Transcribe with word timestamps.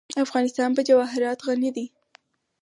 افغانستان 0.25 0.69
په 0.77 0.81
جواهرات 0.87 1.39
غني 1.47 1.69
دی. 1.75 1.85